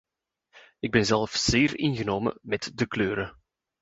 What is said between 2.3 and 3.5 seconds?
met de kleuren.